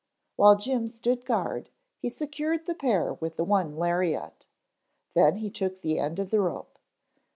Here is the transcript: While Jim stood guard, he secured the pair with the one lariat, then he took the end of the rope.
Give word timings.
While 0.35 0.55
Jim 0.57 0.87
stood 0.87 1.25
guard, 1.25 1.69
he 1.99 2.09
secured 2.09 2.65
the 2.65 2.73
pair 2.73 3.13
with 3.13 3.35
the 3.35 3.43
one 3.43 3.75
lariat, 3.77 4.47
then 5.13 5.35
he 5.35 5.51
took 5.51 5.81
the 5.81 5.99
end 5.99 6.17
of 6.17 6.31
the 6.31 6.39
rope. 6.41 6.79